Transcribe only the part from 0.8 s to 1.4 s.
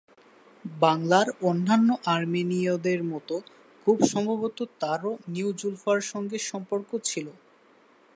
বাংলার